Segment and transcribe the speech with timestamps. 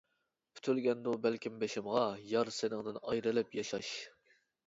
[0.59, 3.93] پۈتۈلگەندۇ بەلكىم بېشىمغا، يار سېنىڭدىن ئايرىلىپ ياشاش.